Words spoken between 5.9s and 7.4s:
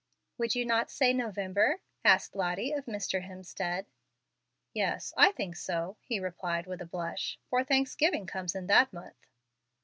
he replied, with a blush,